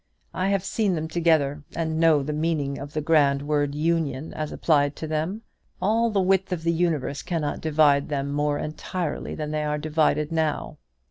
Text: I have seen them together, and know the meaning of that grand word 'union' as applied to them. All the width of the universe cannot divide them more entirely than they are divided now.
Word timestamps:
I 0.33 0.49
have 0.49 0.63
seen 0.65 0.95
them 0.95 1.07
together, 1.07 1.61
and 1.75 1.99
know 1.99 2.23
the 2.23 2.33
meaning 2.33 2.79
of 2.79 2.93
that 2.93 3.05
grand 3.05 3.43
word 3.43 3.75
'union' 3.75 4.33
as 4.33 4.51
applied 4.51 4.95
to 4.95 5.05
them. 5.05 5.43
All 5.79 6.09
the 6.09 6.19
width 6.19 6.51
of 6.51 6.63
the 6.63 6.73
universe 6.73 7.21
cannot 7.21 7.61
divide 7.61 8.09
them 8.09 8.31
more 8.31 8.57
entirely 8.57 9.35
than 9.35 9.51
they 9.51 9.63
are 9.63 9.77
divided 9.77 10.31
now. 10.31 10.79